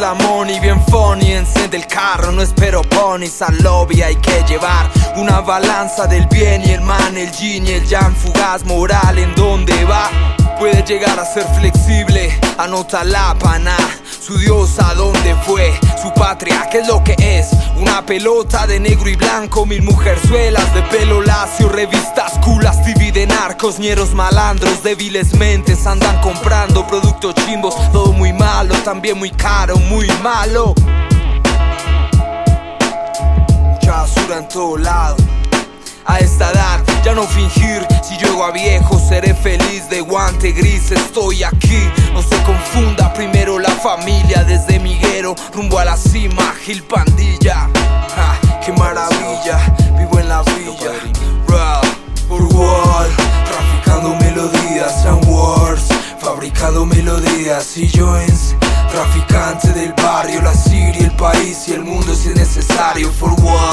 [0.00, 1.32] la money, bien funny.
[1.32, 3.42] Enciende el carro, no espero ponis.
[3.42, 7.72] Al lobby hay que llevar una balanza del bien y el man, el yin y
[7.72, 8.14] el yang.
[8.14, 10.10] Fugaz moral, ¿en dónde va?
[10.58, 13.76] Puede llegar a ser flexible, anota la pana.
[14.20, 17.50] Su Dios a dónde fue, su patria, ¿qué es lo que es?
[17.76, 23.26] Una pelota de negro y blanco, mil mujerzuelas de pelo lacio, revistas culas, TV de
[23.26, 29.76] narcos, ñeros malandros, débiles mentes andan comprando productos chimbos, todo muy malo, también muy caro,
[29.76, 30.74] muy malo.
[33.86, 35.16] Basura en todo lado.
[36.04, 40.90] A esta edad ya no fingir, si llego a viejo seré feliz de guante gris,
[40.90, 41.82] estoy aquí,
[42.14, 47.68] no se confunda, primero la familia desde Miguero rumbo a la cima, Gil Pandilla,
[48.16, 49.58] ja, qué maravilla,
[49.98, 50.92] vivo en la villa,
[51.46, 51.80] Ra,
[52.26, 53.08] por wall,
[53.44, 57.34] traficando melodías and words, fabricando melodías.
[57.76, 58.54] Y joints.
[58.90, 63.10] Traficante del barrio, la Siria, el país y el mundo si es necesario.
[63.10, 63.63] For wall,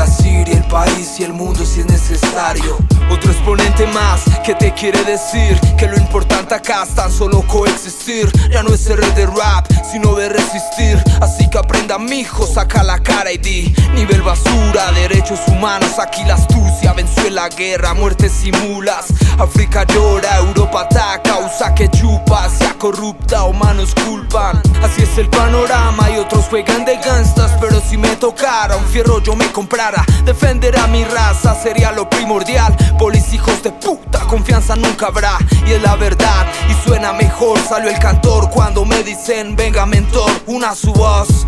[0.00, 2.78] la Siria, el país y el mundo si es necesario.
[3.10, 8.30] Otro exponente más que te quiere decir que lo importante acá es tan solo coexistir.
[8.50, 10.96] Ya no es ser de rap, sino de resistir.
[11.20, 15.98] Así que aprenda, mijo, saca la cara y di: nivel basura, derechos humanos.
[15.98, 19.06] Aquí la astucia venció en la guerra, muertes simulas.
[19.38, 24.62] África llora, Europa ataca, usa que chupa, sea corrupta, humanos culpan.
[24.82, 29.20] Así es el panorama y otros juegan de gangstas, pero si me tocara un fierro
[29.20, 29.89] yo me comprara.
[30.24, 32.76] Defender a mi raza sería lo primordial.
[32.98, 35.38] Polis hijos de puta, confianza nunca habrá.
[35.66, 37.58] Y es la verdad, y suena mejor.
[37.58, 41.46] Salió el cantor cuando me dicen, venga mentor, una su voz.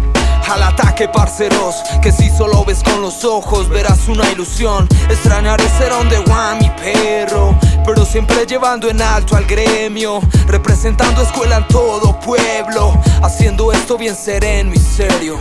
[0.50, 4.86] Al ataque, parceros, que si solo ves con los ojos verás una ilusión.
[5.08, 11.56] Extrañaré ser donde Juan, mi perro, pero siempre llevando en alto al gremio, representando escuela
[11.56, 15.38] en todo pueblo, haciendo esto bien sereno y serio.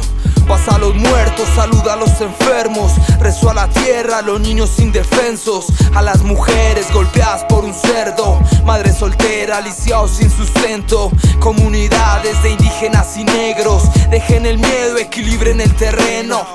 [0.51, 2.91] Pasa a los muertos, saluda a los enfermos,
[3.22, 8.38] rezo a la tierra, a los niños indefensos, a las mujeres golpeadas por un cerdo,
[8.66, 11.09] madre soltera, lisiados sin sustento,
[11.40, 16.45] comunidades de indígenas y negros, dejen el miedo, equilibren el terreno.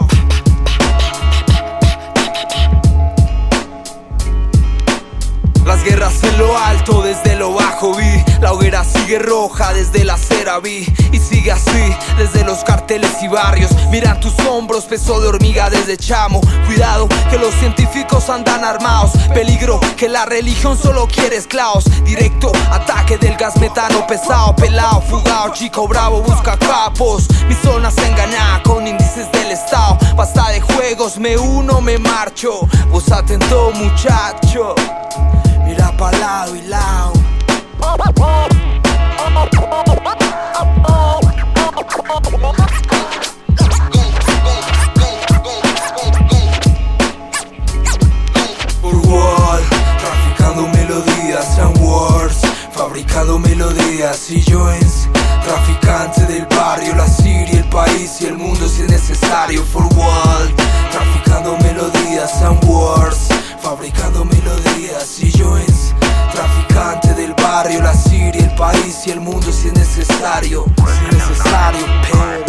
[5.65, 7.99] Las guerras en lo alto, desde lo bajo
[8.41, 13.29] La hoguera sigue roja, desde la acera vi Y sigue así, desde los carteles y
[13.29, 13.71] barrios.
[13.91, 16.41] Miran tus hombros, peso de hormiga desde chamo.
[16.67, 19.13] Cuidado, que los científicos andan armados.
[19.33, 21.85] Peligro, que la religión solo quiere esclavos.
[22.05, 27.29] Directo, ataque del gas metano pesado Pelado, fugado, chico bravo, busca capos.
[27.49, 29.99] Mi zona se engaña con índices del estado.
[30.15, 32.61] Basta de juegos, me uno, me marcho.
[32.91, 34.75] Vos atento muchacho.
[35.65, 37.06] Mira pa' lado y lado.
[52.97, 55.07] Fabricando melodías y joints.
[55.45, 59.63] Traficante del barrio, la Siria, el país y el mundo si es necesario.
[59.65, 60.55] For wall,
[60.91, 63.29] traficando melodías and words,
[63.61, 65.95] fabricando melodías y joints.
[66.33, 70.65] Traficante del barrio, la Siria, el país y el mundo si es necesario.
[70.65, 72.46] Si es necesario.